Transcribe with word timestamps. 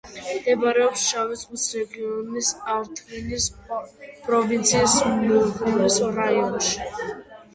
მდებარეობს 0.35 1.01
შავი 1.09 1.35
ზღვის 1.41 1.65
რეგიონის 1.79 2.49
ართვინის 2.77 3.45
პროვინციის 4.29 4.95
მურღულის 5.11 5.99
რაიონში. 6.17 6.91